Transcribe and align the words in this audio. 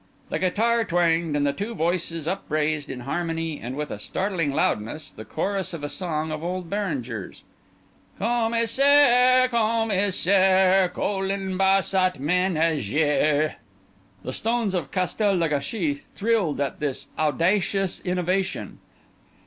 The 0.29 0.39
guitar 0.39 0.83
twanged, 0.83 1.35
and 1.35 1.45
the 1.45 1.53
two 1.53 1.75
voices 1.75 2.27
upraised, 2.27 2.89
in 2.89 3.01
harmony 3.01 3.59
and 3.61 3.75
with 3.75 3.91
a 3.91 3.99
startling 3.99 4.49
loudness, 4.51 5.11
the 5.13 5.25
chorus 5.25 5.75
of 5.75 5.83
a 5.83 5.89
song 5.89 6.31
of 6.31 6.43
old 6.43 6.71
Béranger's:— 6.71 7.43
"Commissaire! 8.17 9.47
Commissaire! 9.49 10.89
Colin 10.89 11.55
bat 11.55 11.85
sa 11.85 12.09
ménagère." 12.09 13.53
The 14.23 14.33
stones 14.33 14.73
of 14.73 14.89
Castel 14.89 15.35
le 15.35 15.47
Gâchis 15.49 16.01
thrilled 16.15 16.59
at 16.59 16.79
this 16.79 17.09
audacious 17.19 17.99
innovation. 17.99 18.79